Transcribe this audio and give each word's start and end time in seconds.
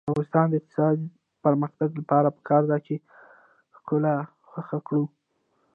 د 0.01 0.03
افغانستان 0.05 0.45
د 0.49 0.53
اقتصادي 0.59 1.07
پرمختګ 1.43 1.89
لپاره 1.99 2.27
پکار 2.37 2.63
ده 2.69 2.77
چې 2.85 2.95
ښکلا 3.77 4.15
خوښه 4.49 4.79
کړو. 4.87 5.03